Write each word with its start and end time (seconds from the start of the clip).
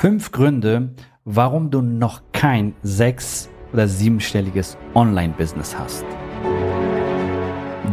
Fünf 0.00 0.32
Gründe, 0.32 0.94
warum 1.26 1.70
du 1.70 1.82
noch 1.82 2.22
kein 2.32 2.72
sechs- 2.82 3.50
oder 3.74 3.86
siebenstelliges 3.86 4.78
Online-Business 4.94 5.78
hast. 5.78 6.06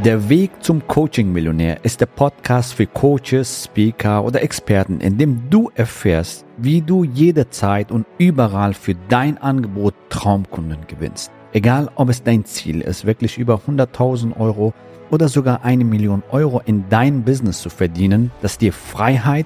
Der 0.05 0.29
Weg 0.29 0.51
zum 0.62 0.88
Coaching-Millionär 0.88 1.83
ist 1.83 1.99
der 1.99 2.05
Podcast 2.05 2.75
für 2.75 2.85
Coaches, 2.88 3.65
Speaker 3.65 4.23
oder 4.23 4.41
Experten, 4.41 5.01
in 5.01 5.17
dem 5.17 5.49
du 5.49 5.70
erfährst, 5.75 6.46
wie 6.55 6.81
du 6.81 7.04
jederzeit 7.04 7.92
und 7.92 8.08
überall 8.17 8.74
für 8.74 8.96
dein 9.10 9.37
Angebot 9.39 9.94
Traumkunden 10.08 10.87
gewinnst. 10.87 11.29
Egal, 11.51 11.92
ob 11.96 12.08
es 12.08 12.24
dein 12.24 12.46
Ziel 12.46 12.79
ist, 12.79 13.05
wirklich 13.05 13.37
über 13.37 13.60
100.000 13.67 14.39
Euro 14.39 14.74
oder 15.12 15.28
sogar 15.28 15.65
eine 15.65 15.83
Million 15.83 16.23
Euro 16.31 16.62
in 16.66 16.85
dein 16.88 17.23
Business 17.23 17.59
zu 17.59 17.70
verdienen, 17.70 18.31
das 18.41 18.58
dir 18.58 18.71
Freiheit, 18.71 19.45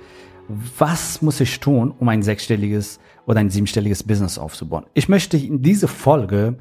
was 0.47 1.21
muss 1.21 1.39
ich 1.39 1.59
tun, 1.59 1.91
um 1.91 2.09
ein 2.09 2.23
sechsstelliges 2.23 2.99
oder 3.25 3.39
ein 3.39 3.49
siebenstelliges 3.49 4.03
Business 4.03 4.37
aufzubauen? 4.37 4.85
Ich 4.93 5.09
möchte 5.09 5.37
in 5.37 5.61
dieser 5.61 5.87
Folge 5.87 6.57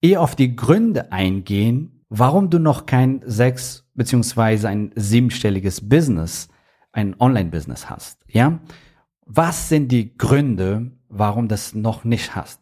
eher 0.00 0.20
auf 0.20 0.36
die 0.36 0.54
Gründe 0.56 1.12
eingehen, 1.12 2.04
warum 2.08 2.50
du 2.50 2.58
noch 2.58 2.86
kein 2.86 3.22
sechs 3.24 3.84
beziehungsweise 3.94 4.68
ein 4.68 4.92
siebenstelliges 4.94 5.88
Business, 5.88 6.48
ein 6.92 7.16
Online-Business 7.18 7.90
hast. 7.90 8.20
Ja, 8.28 8.60
was 9.24 9.68
sind 9.68 9.90
die 9.90 10.16
Gründe, 10.16 10.92
warum 11.08 11.48
das 11.48 11.74
noch 11.74 12.04
nicht 12.04 12.36
hast? 12.36 12.60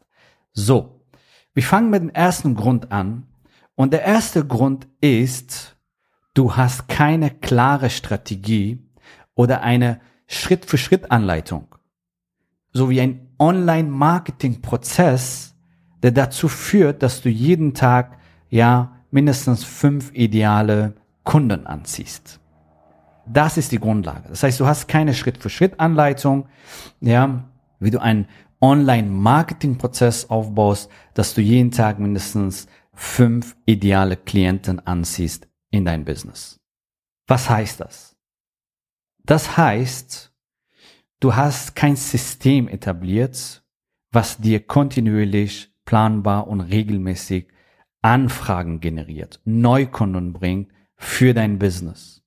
So, 0.52 1.04
wir 1.52 1.62
fangen 1.62 1.90
mit 1.90 2.02
dem 2.02 2.10
ersten 2.10 2.54
Grund 2.54 2.90
an. 2.90 3.26
Und 3.76 3.92
der 3.92 4.02
erste 4.02 4.46
Grund 4.46 4.86
ist, 5.00 5.76
du 6.32 6.56
hast 6.56 6.88
keine 6.88 7.30
klare 7.30 7.90
Strategie 7.90 8.88
oder 9.34 9.62
eine 9.62 10.00
Schritt-für-Schritt-Anleitung 10.26 11.66
sowie 12.72 13.00
ein 13.00 13.28
Online-Marketing-Prozess, 13.38 15.54
der 16.02 16.12
dazu 16.12 16.48
führt, 16.48 17.02
dass 17.02 17.22
du 17.22 17.28
jeden 17.28 17.74
Tag 17.74 18.18
ja 18.50 18.92
mindestens 19.10 19.64
fünf 19.64 20.12
ideale 20.12 20.94
Kunden 21.24 21.66
anziehst. 21.66 22.40
Das 23.26 23.56
ist 23.56 23.72
die 23.72 23.78
Grundlage. 23.78 24.28
Das 24.28 24.42
heißt, 24.42 24.60
du 24.60 24.66
hast 24.66 24.88
keine 24.88 25.14
Schritt-für-Schritt-Anleitung, 25.14 26.46
ja, 27.00 27.44
wie 27.78 27.90
du 27.90 28.00
einen 28.00 28.26
Online-Marketing-Prozess 28.60 30.30
aufbaust, 30.30 30.90
dass 31.14 31.34
du 31.34 31.40
jeden 31.40 31.70
Tag 31.70 31.98
mindestens 31.98 32.66
fünf 32.92 33.56
ideale 33.66 34.16
Klienten 34.16 34.86
anziehst 34.86 35.48
in 35.70 35.84
dein 35.84 36.04
Business. 36.04 36.60
Was 37.26 37.48
heißt 37.48 37.80
das? 37.80 38.13
Das 39.26 39.56
heißt, 39.56 40.32
du 41.20 41.34
hast 41.34 41.74
kein 41.74 41.96
System 41.96 42.68
etabliert, 42.68 43.64
was 44.12 44.38
dir 44.38 44.60
kontinuierlich, 44.60 45.72
planbar 45.86 46.46
und 46.46 46.60
regelmäßig 46.60 47.48
Anfragen 48.02 48.80
generiert, 48.80 49.40
Neukunden 49.44 50.34
bringt 50.34 50.72
für 50.96 51.32
dein 51.32 51.58
Business. 51.58 52.22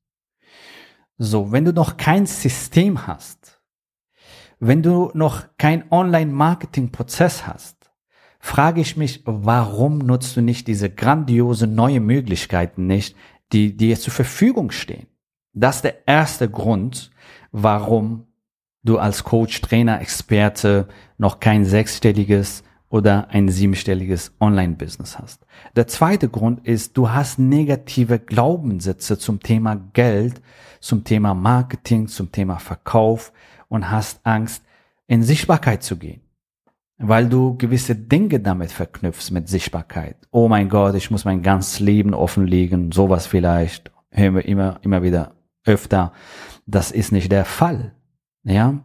So, 1.20 1.52
wenn 1.52 1.66
du 1.66 1.74
noch 1.74 1.98
kein 1.98 2.26
System 2.26 3.06
hast, 3.06 3.62
wenn 4.60 4.82
du 4.82 5.12
noch 5.14 5.46
kein 5.58 5.92
Online-Marketing-Prozess 5.92 7.46
hast, 7.46 7.92
frage 8.40 8.82
ich 8.82 8.98
mich, 8.98 9.22
warum 9.26 10.00
nutzt 10.00 10.36
du 10.36 10.42
nicht 10.42 10.68
diese 10.68 10.90
grandiose 10.90 11.68
neue 11.68 12.00
Möglichkeiten 12.00 12.88
nicht, 12.88 13.16
die 13.52 13.78
dir 13.78 14.00
zur 14.00 14.14
Verfügung 14.14 14.72
stehen? 14.72 15.08
Das 15.60 15.78
ist 15.78 15.86
der 15.86 16.08
erste 16.08 16.48
Grund, 16.50 17.10
warum 17.52 18.28
du 18.84 19.00
als 19.00 19.24
Coach, 19.24 19.60
Trainer, 19.62 20.00
Experte 20.02 20.88
noch 21.18 21.40
kein 21.40 21.66
sechsstelliges 21.66 22.64
oder 22.90 23.30
ein 23.32 23.50
siebenstelliges 23.50 24.34
Online-Business 24.40 25.18
hast. 25.18 25.48
Der 25.76 25.88
zweite 25.88 26.30
Grund 26.30 26.66
ist, 26.68 26.96
du 26.96 27.10
hast 27.10 27.40
negative 27.40 28.20
Glaubenssätze 28.20 29.18
zum 29.18 29.40
Thema 29.40 29.76
Geld, 29.94 30.42
zum 30.80 31.04
Thema 31.04 31.34
Marketing, 31.34 32.08
zum 32.08 32.32
Thema 32.32 32.60
Verkauf 32.60 33.34
und 33.68 33.90
hast 33.90 34.20
Angst, 34.26 34.64
in 35.08 35.24
Sichtbarkeit 35.24 35.82
zu 35.82 35.98
gehen. 35.98 36.22
Weil 37.00 37.30
du 37.30 37.58
gewisse 37.58 37.96
Dinge 37.96 38.40
damit 38.40 38.72
verknüpfst 38.72 39.32
mit 39.32 39.50
Sichtbarkeit. 39.50 40.18
Oh 40.30 40.48
mein 40.48 40.70
Gott, 40.70 40.94
ich 40.94 41.10
muss 41.10 41.26
mein 41.26 41.42
ganzes 41.42 41.80
Leben 41.80 42.14
offenlegen, 42.14 42.92
sowas 42.92 43.26
vielleicht. 43.26 43.92
Hören 44.12 44.36
wir 44.36 44.46
immer, 44.46 44.80
immer 44.84 45.04
wieder 45.04 45.37
öfter, 45.68 46.14
das 46.66 46.92
ist 46.92 47.12
nicht 47.12 47.32
der 47.32 47.46
Fall. 47.46 47.94
Ja? 48.44 48.84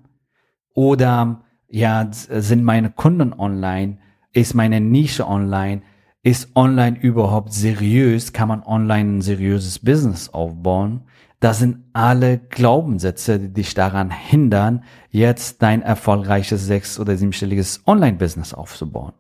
Oder 0.74 1.44
ja, 1.68 2.08
sind 2.10 2.64
meine 2.64 2.90
Kunden 2.90 3.32
online? 3.32 3.98
Ist 4.32 4.54
meine 4.54 4.80
Nische 4.80 5.26
online? 5.26 5.82
Ist 6.22 6.54
online 6.54 6.98
überhaupt 6.98 7.52
seriös? 7.52 8.32
Kann 8.32 8.48
man 8.48 8.62
online 8.62 9.18
ein 9.18 9.22
seriöses 9.22 9.78
Business 9.78 10.28
aufbauen? 10.28 11.04
Das 11.40 11.58
sind 11.58 11.78
alle 11.92 12.38
Glaubenssätze, 12.38 13.40
die 13.40 13.52
dich 13.52 13.74
daran 13.74 14.12
hindern, 14.12 14.84
jetzt 15.10 15.60
dein 15.60 15.82
erfolgreiches 15.82 16.66
sechs- 16.66 17.00
oder 17.00 17.16
siebenstelliges 17.16 17.82
Online-Business 17.84 18.54
aufzubauen. 18.54 19.14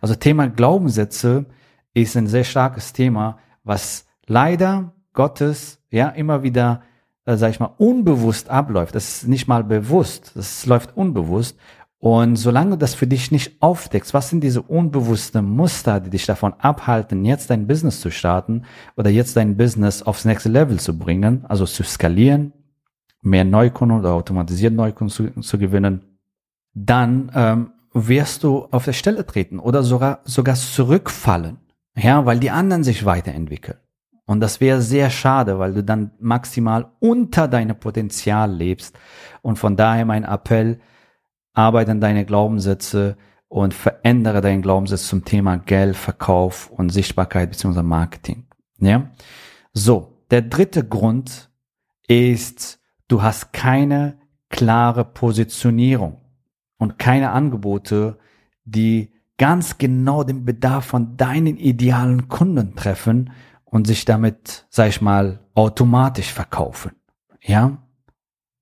Also 0.00 0.14
Thema 0.14 0.48
Glaubenssätze 0.48 1.44
ist 1.92 2.16
ein 2.16 2.26
sehr 2.26 2.44
starkes 2.44 2.94
Thema, 2.94 3.38
was 3.64 4.06
leider 4.26 4.94
Gottes 5.12 5.81
ja 5.92 6.08
immer 6.08 6.42
wieder, 6.42 6.82
äh, 7.24 7.36
sag 7.36 7.50
ich 7.50 7.60
mal, 7.60 7.74
unbewusst 7.78 8.48
abläuft. 8.50 8.94
Das 8.94 9.08
ist 9.08 9.28
nicht 9.28 9.46
mal 9.46 9.62
bewusst, 9.62 10.32
das 10.34 10.66
läuft 10.66 10.96
unbewusst. 10.96 11.56
Und 11.98 12.34
solange 12.34 12.70
du 12.70 12.78
das 12.78 12.94
für 12.94 13.06
dich 13.06 13.30
nicht 13.30 13.62
aufdeckst, 13.62 14.12
was 14.12 14.28
sind 14.28 14.42
diese 14.42 14.60
unbewussten 14.60 15.44
Muster, 15.44 16.00
die 16.00 16.10
dich 16.10 16.26
davon 16.26 16.52
abhalten, 16.58 17.24
jetzt 17.24 17.48
dein 17.48 17.68
Business 17.68 18.00
zu 18.00 18.10
starten 18.10 18.64
oder 18.96 19.08
jetzt 19.08 19.36
dein 19.36 19.56
Business 19.56 20.02
aufs 20.02 20.24
nächste 20.24 20.48
Level 20.48 20.80
zu 20.80 20.98
bringen, 20.98 21.44
also 21.46 21.64
zu 21.64 21.84
skalieren, 21.84 22.52
mehr 23.20 23.44
Neukunden 23.44 24.00
oder 24.00 24.14
automatisiert 24.14 24.74
Neukunden 24.74 25.14
zu, 25.14 25.40
zu 25.42 25.58
gewinnen, 25.58 26.00
dann 26.74 27.30
ähm, 27.36 27.70
wirst 27.92 28.42
du 28.42 28.66
auf 28.72 28.84
der 28.84 28.94
Stelle 28.94 29.24
treten 29.24 29.60
oder 29.60 29.84
sogar, 29.84 30.22
sogar 30.24 30.56
zurückfallen, 30.56 31.58
ja, 31.94 32.26
weil 32.26 32.40
die 32.40 32.50
anderen 32.50 32.82
sich 32.82 33.04
weiterentwickeln. 33.04 33.78
Und 34.26 34.40
das 34.40 34.60
wäre 34.60 34.80
sehr 34.80 35.10
schade, 35.10 35.58
weil 35.58 35.74
du 35.74 35.82
dann 35.82 36.12
maximal 36.20 36.92
unter 37.00 37.48
deinem 37.48 37.78
Potenzial 37.78 38.52
lebst. 38.52 38.96
Und 39.42 39.58
von 39.58 39.76
daher 39.76 40.04
mein 40.04 40.24
Appell, 40.24 40.80
arbeite 41.54 41.90
an 41.90 42.00
deine 42.00 42.24
Glaubenssätze 42.24 43.16
und 43.48 43.74
verändere 43.74 44.40
deinen 44.40 44.62
Glaubenssatz 44.62 45.06
zum 45.06 45.24
Thema 45.24 45.58
Geld, 45.58 45.96
Verkauf 45.96 46.70
und 46.70 46.88
Sichtbarkeit 46.88 47.50
bzw. 47.50 47.82
Marketing. 47.82 48.46
Ja? 48.78 49.10
So, 49.74 50.24
der 50.30 50.42
dritte 50.42 50.86
Grund 50.86 51.50
ist, 52.08 52.80
du 53.08 53.22
hast 53.22 53.52
keine 53.52 54.18
klare 54.48 55.04
Positionierung 55.04 56.22
und 56.78 56.98
keine 56.98 57.32
Angebote, 57.32 58.18
die 58.64 59.12
ganz 59.36 59.78
genau 59.78 60.24
den 60.24 60.44
Bedarf 60.44 60.86
von 60.86 61.16
deinen 61.16 61.56
idealen 61.56 62.28
Kunden 62.28 62.74
treffen 62.74 63.30
und 63.72 63.86
sich 63.86 64.04
damit, 64.04 64.66
sag 64.68 64.90
ich 64.90 65.00
mal, 65.00 65.40
automatisch 65.54 66.30
verkaufen. 66.30 66.92
Ja? 67.40 67.78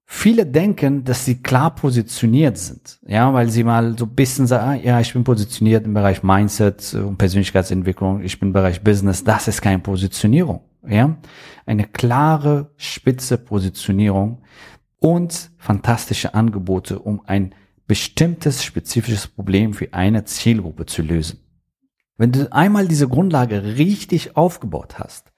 Viele 0.06 0.46
denken, 0.46 1.04
dass 1.04 1.24
sie 1.24 1.42
klar 1.42 1.74
positioniert 1.74 2.56
sind, 2.56 2.98
ja, 3.06 3.32
weil 3.34 3.50
sie 3.50 3.62
mal 3.62 3.96
so 3.98 4.06
ein 4.06 4.14
bisschen 4.14 4.46
sagen, 4.46 4.64
ah, 4.64 4.74
ja, 4.74 5.00
ich 5.00 5.12
bin 5.12 5.22
positioniert 5.22 5.84
im 5.84 5.94
Bereich 5.94 6.22
Mindset 6.22 6.94
und 6.94 7.16
Persönlichkeitsentwicklung, 7.16 8.22
ich 8.22 8.38
bin 8.38 8.48
im 8.48 8.52
Bereich 8.52 8.82
Business, 8.82 9.22
das 9.22 9.46
ist 9.46 9.62
keine 9.62 9.80
Positionierung, 9.80 10.62
ja. 10.88 11.16
Eine 11.66 11.84
klare, 11.84 12.72
spitze 12.76 13.36
Positionierung 13.38 14.42
und 14.98 15.50
fantastische 15.58 16.34
Angebote, 16.34 16.98
um 16.98 17.22
ein 17.26 17.54
bestimmtes 17.86 18.64
spezifisches 18.64 19.26
Problem 19.26 19.74
für 19.74 19.92
eine 19.92 20.24
Zielgruppe 20.24 20.86
zu 20.86 21.02
lösen. 21.02 21.39
Wenn 22.20 22.32
du 22.32 22.52
einmal 22.52 22.86
diese 22.86 23.08
Grundlage 23.08 23.64
richtig 23.78 24.36
aufgebaut 24.36 24.98
hast, 24.98 25.32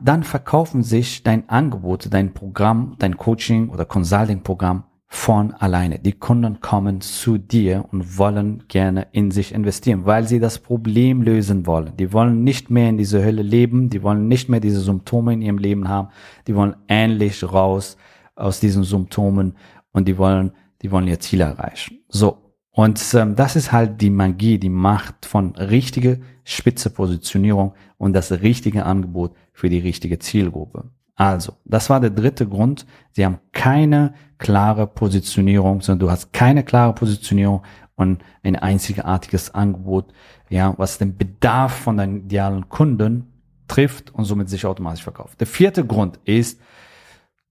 dann 0.00 0.22
verkaufen 0.22 0.82
sich 0.82 1.22
dein 1.22 1.46
Angebot, 1.50 2.08
dein 2.10 2.32
Programm, 2.32 2.96
dein 2.98 3.18
Coaching 3.18 3.68
oder 3.68 3.84
Consulting-Programm 3.84 4.84
von 5.08 5.52
alleine. 5.52 5.98
Die 5.98 6.14
Kunden 6.14 6.62
kommen 6.62 7.02
zu 7.02 7.36
dir 7.36 7.84
und 7.92 8.16
wollen 8.16 8.64
gerne 8.68 9.08
in 9.12 9.30
sich 9.30 9.52
investieren, 9.52 10.06
weil 10.06 10.26
sie 10.26 10.40
das 10.40 10.58
Problem 10.58 11.20
lösen 11.20 11.66
wollen. 11.66 11.98
Die 11.98 12.14
wollen 12.14 12.42
nicht 12.44 12.70
mehr 12.70 12.88
in 12.88 12.96
diese 12.96 13.22
Hölle 13.22 13.42
leben, 13.42 13.90
die 13.90 14.02
wollen 14.02 14.26
nicht 14.26 14.48
mehr 14.48 14.60
diese 14.60 14.80
Symptome 14.80 15.34
in 15.34 15.42
ihrem 15.42 15.58
Leben 15.58 15.86
haben, 15.86 16.08
die 16.46 16.54
wollen 16.54 16.76
ähnlich 16.88 17.44
raus 17.44 17.98
aus 18.36 18.58
diesen 18.58 18.84
Symptomen 18.84 19.58
und 19.92 20.08
die 20.08 20.16
wollen, 20.16 20.52
die 20.80 20.90
wollen 20.90 21.08
ihr 21.08 21.20
Ziel 21.20 21.42
erreichen. 21.42 21.98
So. 22.08 22.38
Und 22.72 23.02
ähm, 23.14 23.36
das 23.36 23.54
ist 23.54 23.70
halt 23.70 24.00
die 24.00 24.10
Magie, 24.10 24.58
die 24.58 24.70
Macht 24.70 25.26
von 25.26 25.54
richtige 25.56 26.20
spitze 26.44 26.90
Positionierung 26.90 27.74
und 27.98 28.14
das 28.14 28.32
richtige 28.32 28.86
Angebot 28.86 29.34
für 29.52 29.68
die 29.68 29.78
richtige 29.78 30.18
Zielgruppe. 30.18 30.90
Also, 31.14 31.52
das 31.64 31.90
war 31.90 32.00
der 32.00 32.10
dritte 32.10 32.48
Grund. 32.48 32.86
Sie 33.12 33.24
haben 33.24 33.38
keine 33.52 34.14
klare 34.38 34.86
Positionierung, 34.86 35.82
sondern 35.82 36.06
du 36.06 36.10
hast 36.10 36.32
keine 36.32 36.64
klare 36.64 36.94
Positionierung 36.94 37.62
und 37.94 38.24
ein 38.42 38.56
einzigartiges 38.56 39.54
Angebot, 39.54 40.12
ja, 40.48 40.74
was 40.78 40.96
den 40.96 41.16
Bedarf 41.16 41.72
von 41.72 41.98
deinen 41.98 42.24
idealen 42.24 42.70
Kunden 42.70 43.32
trifft 43.68 44.14
und 44.14 44.24
somit 44.24 44.48
sich 44.48 44.64
automatisch 44.64 45.04
verkauft. 45.04 45.38
Der 45.40 45.46
vierte 45.46 45.84
Grund 45.86 46.18
ist, 46.24 46.60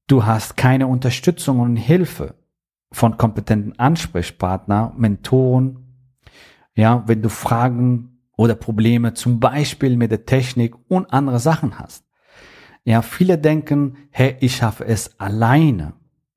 du 0.08 0.26
hast 0.26 0.58
keine 0.58 0.88
Unterstützung 0.88 1.60
und 1.60 1.78
Hilfe 1.78 2.36
von 2.92 3.18
kompetenten 3.18 3.78
Ansprechpartner, 3.80 4.94
Mentoren, 4.98 5.82
ja, 6.76 7.04
wenn 7.08 7.22
du 7.22 7.30
Fragen 7.30 8.20
oder 8.38 8.56
Probleme 8.56 9.14
zum 9.14 9.40
Beispiel 9.40 9.98
mit 9.98 10.12
der 10.12 10.26
Technik 10.26 10.76
und 10.88 11.14
andere 11.14 11.40
Sachen 11.40 11.80
hast. 11.80 12.06
Ja, 12.84 13.02
viele 13.02 13.38
denken, 13.38 13.98
hey, 14.10 14.36
ich 14.40 14.56
schaffe 14.56 14.86
es 14.86 15.20
alleine. 15.20 15.94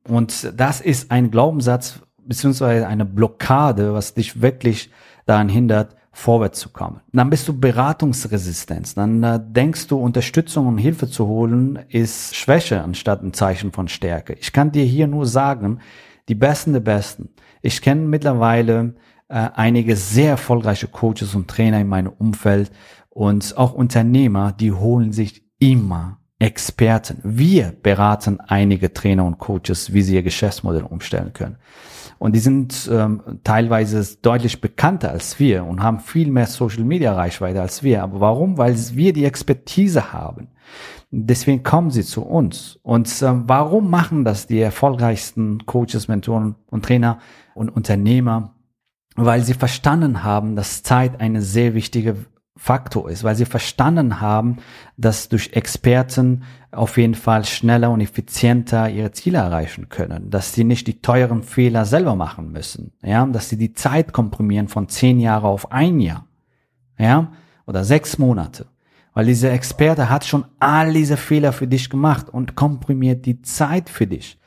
Und 0.06 0.52
das 0.56 0.80
ist 0.80 1.10
ein 1.10 1.30
Glaubenssatz 1.30 2.00
beziehungsweise 2.18 2.86
eine 2.86 3.04
Blockade, 3.04 3.94
was 3.94 4.14
dich 4.14 4.42
wirklich 4.42 4.90
daran 5.26 5.48
hindert, 5.48 5.96
vorwärts 6.12 6.60
zu 6.60 6.68
kommen. 6.68 7.00
Dann 7.12 7.28
bist 7.28 7.48
du 7.48 7.58
beratungsresistent. 7.58 8.96
Dann 8.96 9.22
äh, 9.22 9.40
denkst 9.42 9.88
du, 9.88 9.98
Unterstützung 9.98 10.68
und 10.68 10.78
Hilfe 10.78 11.08
zu 11.08 11.26
holen 11.26 11.80
ist 11.88 12.36
Schwäche 12.36 12.82
anstatt 12.82 13.22
ein 13.22 13.32
Zeichen 13.32 13.72
von 13.72 13.88
Stärke. 13.88 14.34
Ich 14.34 14.52
kann 14.52 14.70
dir 14.70 14.84
hier 14.84 15.08
nur 15.08 15.26
sagen, 15.26 15.80
die 16.28 16.34
Besten 16.34 16.72
der 16.72 16.80
Besten. 16.80 17.30
Ich 17.62 17.82
kenne 17.82 18.02
mittlerweile 18.02 18.94
äh, 19.28 19.50
einige 19.54 19.96
sehr 19.96 20.30
erfolgreiche 20.30 20.88
Coaches 20.88 21.34
und 21.34 21.48
Trainer 21.48 21.80
in 21.80 21.88
meinem 21.88 22.12
Umfeld 22.12 22.70
und 23.10 23.56
auch 23.56 23.72
Unternehmer, 23.72 24.52
die 24.52 24.72
holen 24.72 25.12
sich 25.12 25.44
immer 25.58 26.20
Experten. 26.38 27.20
Wir 27.22 27.72
beraten 27.82 28.40
einige 28.40 28.92
Trainer 28.92 29.24
und 29.24 29.38
Coaches, 29.38 29.92
wie 29.92 30.02
sie 30.02 30.16
ihr 30.16 30.22
Geschäftsmodell 30.22 30.82
umstellen 30.82 31.32
können. 31.32 31.56
Und 32.18 32.34
die 32.34 32.40
sind 32.40 32.88
ähm, 32.92 33.40
teilweise 33.44 34.16
deutlich 34.22 34.60
bekannter 34.60 35.10
als 35.10 35.38
wir 35.38 35.64
und 35.64 35.82
haben 35.82 36.00
viel 36.00 36.30
mehr 36.30 36.46
Social 36.46 36.84
Media 36.84 37.14
Reichweite 37.14 37.60
als 37.60 37.82
wir. 37.82 38.02
Aber 38.02 38.20
warum? 38.20 38.58
Weil 38.58 38.76
wir 38.94 39.12
die 39.12 39.24
Expertise 39.24 40.12
haben. 40.12 40.48
Deswegen 41.10 41.62
kommen 41.62 41.90
sie 41.90 42.02
zu 42.02 42.22
uns. 42.22 42.78
Und 42.82 43.22
ähm, 43.22 43.44
warum 43.46 43.90
machen 43.90 44.24
das 44.24 44.46
die 44.46 44.60
erfolgreichsten 44.60 45.64
Coaches, 45.66 46.08
Mentoren 46.08 46.56
und 46.70 46.84
Trainer 46.84 47.18
und 47.54 47.68
Unternehmer? 47.68 48.54
Weil 49.16 49.42
sie 49.42 49.54
verstanden 49.54 50.24
haben, 50.24 50.56
dass 50.56 50.82
Zeit 50.82 51.20
eine 51.20 51.40
sehr 51.40 51.74
wichtige 51.74 52.16
Faktor 52.56 53.10
ist, 53.10 53.24
weil 53.24 53.34
sie 53.34 53.46
verstanden 53.46 54.20
haben, 54.20 54.58
dass 54.96 55.28
durch 55.28 55.50
Experten 55.54 56.44
auf 56.70 56.98
jeden 56.98 57.16
Fall 57.16 57.44
schneller 57.44 57.90
und 57.90 58.00
effizienter 58.00 58.88
ihre 58.88 59.10
Ziele 59.10 59.38
erreichen 59.38 59.88
können, 59.88 60.30
dass 60.30 60.52
sie 60.52 60.62
nicht 60.62 60.86
die 60.86 61.00
teuren 61.00 61.42
Fehler 61.42 61.84
selber 61.84 62.14
machen 62.14 62.52
müssen, 62.52 62.92
ja, 63.02 63.26
dass 63.26 63.48
sie 63.48 63.56
die 63.56 63.72
Zeit 63.72 64.12
komprimieren 64.12 64.68
von 64.68 64.88
zehn 64.88 65.18
Jahre 65.18 65.48
auf 65.48 65.72
ein 65.72 65.98
Jahr, 65.98 66.26
ja, 66.96 67.32
oder 67.66 67.82
sechs 67.82 68.18
Monate, 68.18 68.66
weil 69.14 69.26
dieser 69.26 69.52
Experte 69.52 70.08
hat 70.08 70.24
schon 70.24 70.44
all 70.60 70.92
diese 70.92 71.16
Fehler 71.16 71.52
für 71.52 71.66
dich 71.66 71.90
gemacht 71.90 72.28
und 72.28 72.54
komprimiert 72.54 73.26
die 73.26 73.42
Zeit 73.42 73.90
für 73.90 74.06
dich. 74.06 74.38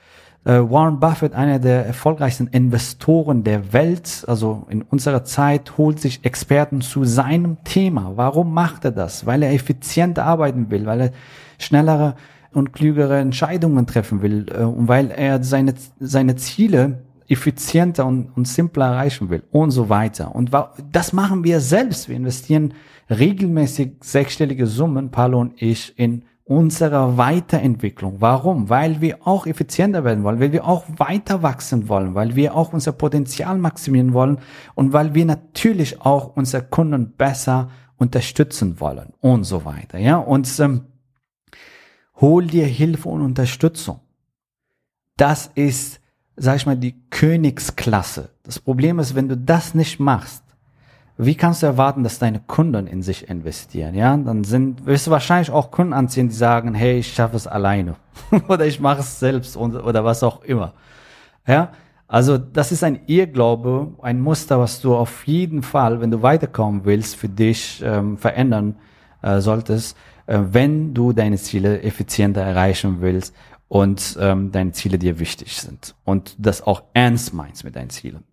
Äh, 0.45 0.59
Warren 0.69 0.99
Buffett, 0.99 1.33
einer 1.33 1.59
der 1.59 1.85
erfolgreichsten 1.85 2.47
Investoren 2.47 3.43
der 3.43 3.73
Welt, 3.73 4.23
also 4.27 4.65
in 4.69 4.81
unserer 4.81 5.23
Zeit, 5.23 5.77
holt 5.77 5.99
sich 5.99 6.23
Experten 6.23 6.81
zu 6.81 7.03
seinem 7.03 7.63
Thema. 7.63 8.13
Warum 8.15 8.53
macht 8.53 8.85
er 8.85 8.91
das? 8.91 9.25
Weil 9.25 9.43
er 9.43 9.53
effizienter 9.53 10.25
arbeiten 10.25 10.71
will, 10.71 10.85
weil 10.85 11.01
er 11.01 11.11
schnellere 11.57 12.15
und 12.53 12.73
klügere 12.73 13.19
Entscheidungen 13.19 13.85
treffen 13.87 14.21
will 14.21 14.45
äh, 14.53 14.63
und 14.63 14.87
weil 14.87 15.11
er 15.11 15.43
seine, 15.43 15.73
seine 15.99 16.35
Ziele 16.35 17.03
effizienter 17.27 18.05
und, 18.05 18.29
und 18.35 18.47
simpler 18.47 18.85
erreichen 18.85 19.29
will 19.29 19.43
und 19.51 19.71
so 19.71 19.89
weiter. 19.89 20.33
Und 20.33 20.51
das 20.91 21.13
machen 21.13 21.43
wir 21.43 21.59
selbst. 21.59 22.07
Wir 22.09 22.15
investieren 22.15 22.73
regelmäßig 23.09 23.95
sechsstellige 24.01 24.65
Summen, 24.65 25.11
Paulo 25.11 25.41
und 25.41 25.61
ich, 25.61 25.97
in 25.97 26.23
unserer 26.47 27.17
Weiterentwicklung. 27.17 28.15
Warum? 28.19 28.69
Weil 28.69 29.01
wir 29.01 29.27
auch 29.27 29.45
effizienter 29.45 30.03
werden 30.05 30.23
wollen, 30.23 30.39
weil 30.39 30.53
wir 30.53 30.65
auch 30.65 30.85
weiter 30.95 31.43
wachsen 31.43 31.89
wollen, 31.89 32.15
weil 32.15 32.35
wir 32.35 32.55
auch 32.55 32.71
unser 32.71 32.93
Potenzial 32.93 33.57
maximieren 33.57 34.13
wollen 34.13 34.39
und 34.73 34.93
weil 34.93 35.13
wir 35.13 35.25
natürlich 35.25 36.01
auch 36.01 36.35
unsere 36.35 36.63
Kunden 36.63 37.11
besser 37.11 37.69
unterstützen 37.97 38.79
wollen 38.79 39.13
und 39.19 39.43
so 39.43 39.65
weiter. 39.65 39.97
Ja, 39.97 40.17
und 40.17 40.47
ähm, 40.59 40.85
hol 42.15 42.47
dir 42.47 42.65
Hilfe 42.65 43.09
und 43.09 43.21
Unterstützung. 43.21 43.99
Das 45.17 45.51
ist, 45.53 45.99
sag 46.37 46.55
ich 46.55 46.65
mal, 46.65 46.77
die 46.77 46.95
Königsklasse. 47.09 48.29
Das 48.43 48.59
Problem 48.59 48.99
ist, 48.99 49.15
wenn 49.15 49.27
du 49.27 49.35
das 49.35 49.73
nicht 49.73 49.99
machst, 49.99 50.43
wie 51.17 51.35
kannst 51.35 51.63
du 51.63 51.65
erwarten, 51.65 52.03
dass 52.03 52.19
deine 52.19 52.39
Kunden 52.39 52.85
in 52.85 53.01
sich 53.01 53.27
investieren? 53.29 53.95
Ja, 53.95 54.15
dann 54.15 54.43
sind, 54.43 54.85
wirst 54.85 55.07
du 55.07 55.11
wahrscheinlich 55.11 55.49
auch 55.49 55.71
Kunden 55.71 55.93
anziehen, 55.93 56.29
die 56.29 56.35
sagen, 56.35 56.75
hey, 56.75 56.99
ich 56.99 57.13
schaffe 57.13 57.35
es 57.35 57.47
alleine 57.47 57.95
oder 58.47 58.65
ich 58.65 58.79
mache 58.79 58.99
es 58.99 59.19
selbst 59.19 59.57
und, 59.57 59.75
oder 59.75 60.05
was 60.05 60.21
auch 60.23 60.43
immer. 60.43 60.73
Ja, 61.47 61.71
also 62.07 62.37
das 62.37 62.71
ist 62.71 62.83
ein 62.83 63.01
Irrglaube, 63.07 63.93
ein 64.01 64.21
Muster, 64.21 64.59
was 64.59 64.79
du 64.79 64.95
auf 64.95 65.25
jeden 65.27 65.63
Fall, 65.63 65.99
wenn 66.01 66.11
du 66.11 66.21
weiterkommen 66.21 66.81
willst, 66.85 67.15
für 67.15 67.29
dich 67.29 67.81
ähm, 67.83 68.17
verändern 68.17 68.75
äh, 69.21 69.41
solltest, 69.41 69.97
äh, 70.27 70.39
wenn 70.51 70.93
du 70.93 71.13
deine 71.13 71.37
Ziele 71.37 71.81
effizienter 71.81 72.41
erreichen 72.41 72.97
willst 73.01 73.35
und 73.67 74.17
ähm, 74.21 74.51
deine 74.51 74.71
Ziele 74.71 74.97
dir 74.97 75.19
wichtig 75.19 75.59
sind 75.59 75.95
und 76.05 76.35
das 76.37 76.61
auch 76.61 76.83
ernst 76.93 77.33
meinst 77.33 77.63
mit 77.63 77.75
deinen 77.75 77.89
Zielen. 77.89 78.23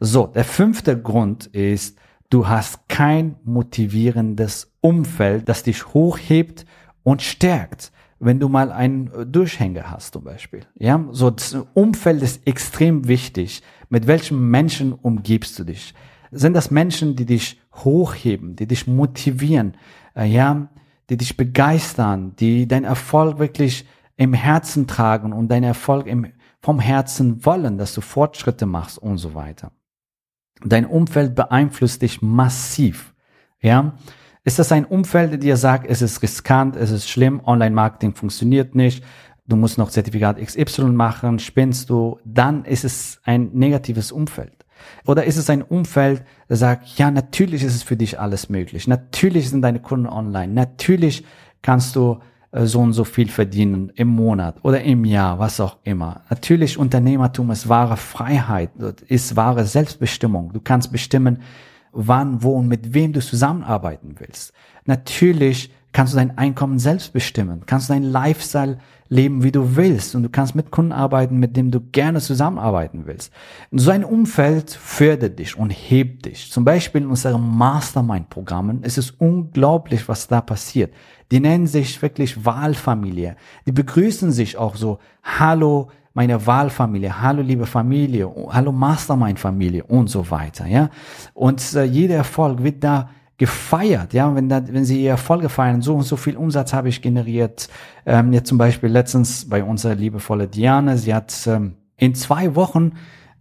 So, 0.00 0.26
der 0.26 0.44
fünfte 0.44 1.00
Grund 1.00 1.46
ist, 1.46 1.96
Du 2.32 2.48
hast 2.48 2.88
kein 2.88 3.36
motivierendes 3.44 4.72
Umfeld, 4.80 5.50
das 5.50 5.64
dich 5.64 5.92
hochhebt 5.92 6.64
und 7.02 7.20
stärkt. 7.20 7.92
Wenn 8.20 8.40
du 8.40 8.48
mal 8.48 8.72
einen 8.72 9.10
Durchhänger 9.30 9.90
hast 9.90 10.14
zum 10.14 10.24
Beispiel. 10.24 10.62
Ja, 10.78 11.04
so 11.10 11.28
das 11.28 11.54
Umfeld 11.74 12.22
ist 12.22 12.46
extrem 12.46 13.06
wichtig. 13.06 13.62
Mit 13.90 14.06
welchen 14.06 14.48
Menschen 14.48 14.94
umgibst 14.94 15.58
du 15.58 15.64
dich? 15.64 15.92
Sind 16.30 16.54
das 16.54 16.70
Menschen, 16.70 17.16
die 17.16 17.26
dich 17.26 17.60
hochheben, 17.74 18.56
die 18.56 18.66
dich 18.66 18.86
motivieren, 18.86 19.76
äh, 20.16 20.24
ja, 20.24 20.70
die 21.10 21.18
dich 21.18 21.36
begeistern, 21.36 22.34
die 22.36 22.66
deinen 22.66 22.84
Erfolg 22.84 23.40
wirklich 23.40 23.84
im 24.16 24.32
Herzen 24.32 24.86
tragen 24.86 25.34
und 25.34 25.48
deinen 25.50 25.64
Erfolg 25.64 26.06
im, 26.06 26.28
vom 26.62 26.80
Herzen 26.80 27.44
wollen, 27.44 27.76
dass 27.76 27.92
du 27.92 28.00
Fortschritte 28.00 28.64
machst 28.64 28.96
und 28.96 29.18
so 29.18 29.34
weiter. 29.34 29.70
Dein 30.64 30.86
Umfeld 30.86 31.34
beeinflusst 31.34 32.02
dich 32.02 32.22
massiv. 32.22 33.14
Ja, 33.60 33.94
ist 34.44 34.58
das 34.58 34.72
ein 34.72 34.84
Umfeld, 34.84 35.30
der 35.30 35.38
dir 35.38 35.56
sagt, 35.56 35.86
es 35.88 36.02
ist 36.02 36.20
riskant, 36.22 36.74
es 36.74 36.90
ist 36.90 37.08
schlimm, 37.08 37.40
Online-Marketing 37.44 38.14
funktioniert 38.14 38.74
nicht, 38.74 39.04
du 39.46 39.54
musst 39.54 39.78
noch 39.78 39.90
Zertifikat 39.90 40.38
XY 40.44 40.86
machen, 40.86 41.38
spinnst 41.38 41.90
du, 41.90 42.18
dann 42.24 42.64
ist 42.64 42.84
es 42.84 43.20
ein 43.24 43.50
negatives 43.52 44.10
Umfeld. 44.10 44.52
Oder 45.06 45.24
ist 45.24 45.36
es 45.36 45.48
ein 45.48 45.62
Umfeld, 45.62 46.24
der 46.48 46.56
sagt, 46.56 46.98
ja, 46.98 47.12
natürlich 47.12 47.62
ist 47.62 47.76
es 47.76 47.84
für 47.84 47.96
dich 47.96 48.18
alles 48.18 48.48
möglich, 48.48 48.88
natürlich 48.88 49.48
sind 49.48 49.62
deine 49.62 49.80
Kunden 49.80 50.08
online, 50.08 50.52
natürlich 50.52 51.24
kannst 51.62 51.94
du 51.94 52.18
so 52.52 52.80
und 52.80 52.92
so 52.92 53.04
viel 53.04 53.28
verdienen 53.28 53.90
im 53.94 54.08
Monat 54.08 54.56
oder 54.62 54.82
im 54.82 55.04
Jahr, 55.04 55.38
was 55.38 55.58
auch 55.58 55.78
immer. 55.84 56.20
Natürlich, 56.28 56.76
Unternehmertum 56.76 57.50
ist 57.50 57.68
wahre 57.68 57.96
Freiheit, 57.96 58.70
ist 59.08 59.36
wahre 59.36 59.64
Selbstbestimmung. 59.64 60.52
Du 60.52 60.60
kannst 60.60 60.92
bestimmen, 60.92 61.38
wann, 61.92 62.42
wo 62.42 62.52
und 62.52 62.68
mit 62.68 62.92
wem 62.92 63.12
du 63.12 63.20
zusammenarbeiten 63.20 64.16
willst. 64.18 64.52
Natürlich 64.84 65.72
kannst 65.92 66.12
du 66.12 66.16
dein 66.16 66.36
Einkommen 66.38 66.78
selbst 66.78 67.12
bestimmen, 67.12 67.62
kannst 67.66 67.88
du 67.88 67.94
dein 67.94 68.02
Lifestyle 68.02 68.78
leben, 69.08 69.42
wie 69.42 69.52
du 69.52 69.76
willst 69.76 70.14
und 70.14 70.22
du 70.22 70.30
kannst 70.30 70.54
mit 70.54 70.70
Kunden 70.70 70.92
arbeiten, 70.92 71.38
mit 71.38 71.54
dem 71.54 71.70
du 71.70 71.80
gerne 71.80 72.20
zusammenarbeiten 72.20 73.02
willst. 73.04 73.30
so 73.70 73.90
ein 73.90 74.04
Umfeld 74.04 74.70
fördert 74.70 75.38
dich 75.38 75.56
und 75.56 75.70
hebt 75.70 76.24
dich. 76.24 76.50
Zum 76.50 76.64
Beispiel 76.64 77.02
in 77.02 77.08
unseren 77.08 77.46
Mastermind-Programmen 77.56 78.82
ist 78.82 78.96
es 78.96 79.10
unglaublich, 79.10 80.08
was 80.08 80.28
da 80.28 80.40
passiert. 80.40 80.94
Die 81.32 81.40
nennen 81.40 81.66
sich 81.66 82.00
wirklich 82.02 82.44
Wahlfamilie. 82.44 83.36
Die 83.66 83.72
begrüßen 83.72 84.30
sich 84.32 84.58
auch 84.58 84.76
so, 84.76 84.98
hallo, 85.22 85.88
meine 86.12 86.46
Wahlfamilie, 86.46 87.22
hallo 87.22 87.40
liebe 87.40 87.64
Familie, 87.64 88.30
hallo 88.50 88.70
Mastermind-Familie 88.70 89.84
und 89.84 90.10
so 90.10 90.30
weiter, 90.30 90.66
ja. 90.66 90.90
Und 91.32 91.74
äh, 91.74 91.84
jeder 91.84 92.16
Erfolg 92.16 92.62
wird 92.62 92.84
da 92.84 93.08
gefeiert, 93.38 94.12
ja, 94.12 94.34
wenn 94.34 94.50
da, 94.50 94.62
wenn 94.68 94.84
sie 94.84 95.02
ihr 95.02 95.10
Erfolge 95.12 95.48
feiern, 95.48 95.80
so 95.80 95.94
und 95.94 96.02
so 96.02 96.16
viel 96.16 96.36
Umsatz 96.36 96.74
habe 96.74 96.90
ich 96.90 97.00
generiert. 97.00 97.70
Ähm, 98.04 98.34
jetzt 98.34 98.48
zum 98.48 98.58
Beispiel 98.58 98.90
letztens 98.90 99.48
bei 99.48 99.64
unserer 99.64 99.94
liebevolle 99.94 100.48
Diane, 100.48 100.98
sie 100.98 101.14
hat 101.14 101.46
ähm, 101.46 101.76
in 101.96 102.14
zwei 102.14 102.54
Wochen 102.54 102.92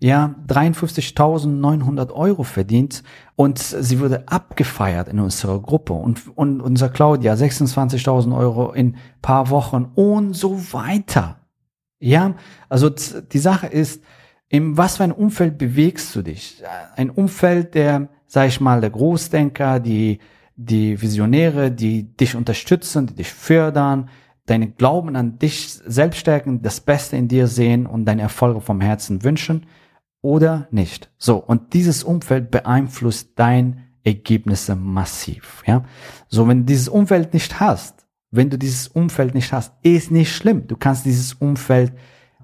ja 0.01 0.35
53.900 0.47 2.11
Euro 2.11 2.43
verdient 2.43 3.03
und 3.35 3.59
sie 3.59 3.99
wurde 3.99 4.27
abgefeiert 4.27 5.07
in 5.07 5.19
unserer 5.19 5.61
Gruppe 5.61 5.93
und, 5.93 6.35
und 6.35 6.59
unser 6.59 6.89
Claudia 6.89 7.33
26.000 7.33 8.35
Euro 8.35 8.71
in 8.71 8.97
paar 9.21 9.49
Wochen 9.49 9.91
und 9.95 10.33
so 10.33 10.73
weiter. 10.73 11.37
Ja, 11.99 12.33
also 12.67 12.89
die 12.89 13.39
Sache 13.39 13.67
ist, 13.67 14.03
in 14.49 14.75
was 14.75 14.97
für 14.97 15.03
ein 15.03 15.11
Umfeld 15.11 15.59
bewegst 15.59 16.15
du 16.15 16.23
dich? 16.23 16.63
Ein 16.95 17.11
Umfeld 17.11 17.75
der, 17.75 18.09
sag 18.25 18.47
ich 18.47 18.59
mal, 18.59 18.81
der 18.81 18.89
Großdenker, 18.89 19.79
die, 19.79 20.17
die 20.55 20.99
Visionäre, 20.99 21.71
die 21.71 22.17
dich 22.17 22.35
unterstützen, 22.35 23.05
die 23.05 23.15
dich 23.15 23.31
fördern, 23.31 24.09
deinen 24.47 24.75
Glauben 24.75 25.15
an 25.15 25.37
dich 25.37 25.71
selbst 25.85 26.17
stärken, 26.17 26.63
das 26.63 26.81
Beste 26.81 27.17
in 27.17 27.27
dir 27.27 27.45
sehen 27.45 27.85
und 27.85 28.05
deine 28.05 28.23
Erfolge 28.23 28.61
vom 28.61 28.81
Herzen 28.81 29.23
wünschen 29.23 29.67
oder 30.21 30.67
nicht. 30.71 31.11
So. 31.17 31.37
Und 31.37 31.73
dieses 31.73 32.03
Umfeld 32.03 32.51
beeinflusst 32.51 33.31
dein 33.35 33.87
Ergebnisse 34.03 34.75
massiv, 34.75 35.63
ja. 35.67 35.83
So, 36.27 36.47
wenn 36.47 36.59
du 36.59 36.65
dieses 36.65 36.89
Umfeld 36.89 37.33
nicht 37.33 37.59
hast, 37.59 38.07
wenn 38.31 38.49
du 38.49 38.57
dieses 38.57 38.87
Umfeld 38.87 39.35
nicht 39.35 39.51
hast, 39.53 39.73
ist 39.83 40.09
nicht 40.09 40.33
schlimm. 40.33 40.67
Du 40.67 40.75
kannst 40.75 41.05
dieses 41.05 41.33
Umfeld 41.33 41.93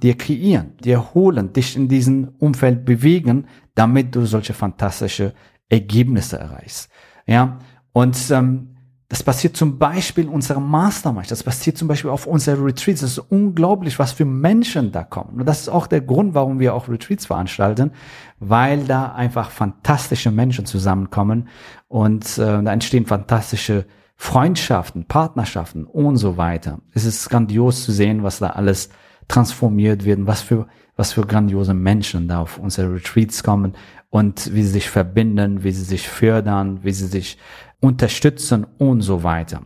dir 0.04 0.16
kreieren, 0.16 0.78
dir 0.84 1.14
holen, 1.14 1.54
dich 1.54 1.76
in 1.76 1.88
diesem 1.88 2.36
Umfeld 2.38 2.86
bewegen, 2.86 3.48
damit 3.74 4.16
du 4.16 4.26
solche 4.26 4.54
fantastische 4.54 5.34
Ergebnisse 5.70 6.38
erreichst. 6.38 6.90
Ja, 7.26 7.60
und 7.94 8.18
ähm, 8.30 8.77
das 9.10 9.24
passiert 9.24 9.56
zum 9.56 9.78
Beispiel 9.78 10.26
in 10.26 10.30
unserem 10.30 10.68
Mastermind, 10.70 11.32
das 11.32 11.44
passiert 11.44 11.78
zum 11.78 11.88
Beispiel 11.88 12.12
auf 12.12 12.28
unseren 12.28 12.62
Retreats. 12.64 13.02
Das 13.02 13.12
ist 13.12 13.20
unglaublich, 13.20 14.00
was 14.00 14.12
für 14.12 14.26
Menschen 14.26 14.92
da 14.92 15.06
kommen. 15.06 15.40
Und 15.40 15.46
das 15.46 15.62
ist 15.62 15.70
auch 15.70 15.88
der 15.88 16.02
Grund, 16.02 16.34
warum 16.34 16.60
wir 16.60 16.74
auch 16.74 16.90
Retreats 16.90 17.26
veranstalten, 17.26 17.92
weil 18.40 18.84
da 18.84 19.14
einfach 19.14 19.50
fantastische 19.50 20.30
Menschen 20.30 20.66
zusammenkommen 20.66 21.48
und 21.88 22.38
äh, 22.38 22.62
da 22.62 22.74
entstehen 22.74 23.06
fantastische 23.06 23.86
Freundschaften, 24.18 25.06
Partnerschaften 25.06 25.86
und 25.86 26.18
so 26.18 26.36
weiter. 26.36 26.80
Es 26.94 27.06
ist 27.06 27.30
grandios 27.30 27.86
zu 27.86 27.94
sehen, 27.94 28.24
was 28.24 28.40
da 28.40 28.48
alles 28.48 28.90
transformiert 29.28 30.06
wird, 30.06 30.26
was 30.26 30.42
für, 30.42 30.68
was 30.96 31.14
für 31.14 31.22
grandiose 31.22 31.74
Menschen 31.74 32.28
da 32.28 32.42
auf 32.42 32.58
unsere 32.58 32.94
Retreats 32.94 33.44
kommen 33.44 33.74
und 34.10 34.54
wie 34.54 34.64
sie 34.64 34.70
sich 34.70 34.90
verbinden, 34.90 35.64
wie 35.64 35.72
sie 35.72 35.84
sich 35.84 36.08
fördern, 36.10 36.80
wie 36.84 36.92
sie 36.92 37.08
sich 37.08 37.38
unterstützen 37.80 38.66
und 38.78 39.02
so 39.02 39.24
weiter. 39.24 39.62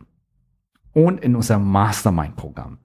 Und 0.92 1.20
in 1.20 1.36
unserem 1.36 1.70
Mastermind-Programm. 1.70 2.78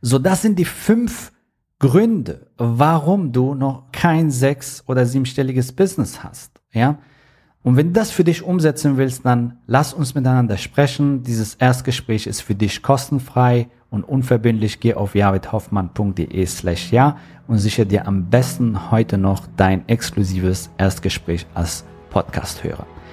So, 0.00 0.18
das 0.18 0.42
sind 0.42 0.58
die 0.58 0.66
fünf 0.66 1.32
Gründe, 1.78 2.50
warum 2.56 3.32
du 3.32 3.54
noch 3.54 3.90
kein 3.92 4.30
sechs- 4.30 4.84
oder 4.86 5.06
siebenstelliges 5.06 5.72
Business 5.72 6.22
hast. 6.22 6.60
Ja, 6.72 6.98
und 7.64 7.78
wenn 7.78 7.88
du 7.88 7.92
das 7.94 8.10
für 8.10 8.24
dich 8.24 8.42
umsetzen 8.42 8.98
willst, 8.98 9.24
dann 9.24 9.56
lass 9.66 9.94
uns 9.94 10.14
miteinander 10.14 10.58
sprechen. 10.58 11.22
Dieses 11.22 11.54
Erstgespräch 11.54 12.26
ist 12.26 12.42
für 12.42 12.54
dich 12.54 12.82
kostenfrei 12.82 13.68
und 13.88 14.04
unverbindlich. 14.04 14.80
Geh 14.80 14.92
auf 14.92 15.14
javidhoffmann.de 15.14 16.46
slash 16.46 16.92
ja 16.92 17.16
und 17.48 17.58
sichere 17.58 17.86
dir 17.86 18.06
am 18.06 18.28
besten 18.28 18.90
heute 18.90 19.16
noch 19.16 19.46
dein 19.56 19.88
exklusives 19.88 20.70
Erstgespräch 20.76 21.46
als 21.54 21.84
Podcast-Hörer. 22.10 22.93